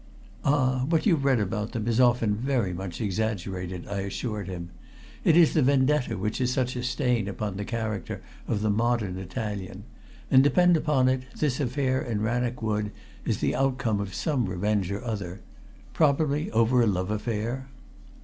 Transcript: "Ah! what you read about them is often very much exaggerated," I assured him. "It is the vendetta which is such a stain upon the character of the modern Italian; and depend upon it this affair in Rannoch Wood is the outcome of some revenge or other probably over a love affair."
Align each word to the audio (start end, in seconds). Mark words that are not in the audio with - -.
"Ah! 0.43 0.83
what 0.89 1.05
you 1.05 1.15
read 1.15 1.39
about 1.39 1.73
them 1.73 1.87
is 1.87 1.99
often 1.99 2.33
very 2.33 2.73
much 2.73 2.99
exaggerated," 2.99 3.87
I 3.87 3.99
assured 3.99 4.47
him. 4.47 4.71
"It 5.23 5.37
is 5.37 5.53
the 5.53 5.61
vendetta 5.61 6.17
which 6.17 6.41
is 6.41 6.51
such 6.51 6.75
a 6.75 6.81
stain 6.81 7.27
upon 7.27 7.55
the 7.55 7.65
character 7.65 8.23
of 8.47 8.61
the 8.63 8.71
modern 8.71 9.19
Italian; 9.19 9.83
and 10.31 10.43
depend 10.43 10.75
upon 10.75 11.07
it 11.07 11.25
this 11.37 11.59
affair 11.59 12.01
in 12.01 12.21
Rannoch 12.21 12.63
Wood 12.63 12.91
is 13.25 13.41
the 13.41 13.53
outcome 13.55 13.99
of 13.99 14.15
some 14.15 14.47
revenge 14.47 14.91
or 14.91 15.05
other 15.05 15.41
probably 15.93 16.49
over 16.49 16.81
a 16.81 16.87
love 16.87 17.11
affair." 17.11 17.67